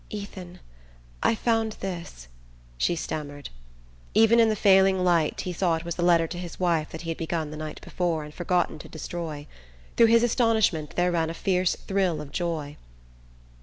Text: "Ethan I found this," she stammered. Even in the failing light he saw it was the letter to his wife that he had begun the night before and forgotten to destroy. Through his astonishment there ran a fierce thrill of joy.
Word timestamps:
"Ethan 0.09 0.59
I 1.21 1.35
found 1.35 1.73
this," 1.73 2.27
she 2.79 2.95
stammered. 2.95 3.49
Even 4.15 4.39
in 4.39 4.49
the 4.49 4.55
failing 4.55 5.03
light 5.03 5.41
he 5.41 5.53
saw 5.53 5.75
it 5.75 5.85
was 5.85 5.93
the 5.93 6.01
letter 6.01 6.25
to 6.25 6.39
his 6.39 6.59
wife 6.59 6.89
that 6.89 7.01
he 7.03 7.11
had 7.11 7.19
begun 7.19 7.51
the 7.51 7.55
night 7.57 7.79
before 7.81 8.23
and 8.23 8.33
forgotten 8.33 8.79
to 8.79 8.89
destroy. 8.89 9.45
Through 9.97 10.07
his 10.07 10.23
astonishment 10.23 10.95
there 10.95 11.11
ran 11.11 11.29
a 11.29 11.35
fierce 11.35 11.75
thrill 11.75 12.19
of 12.19 12.31
joy. 12.31 12.77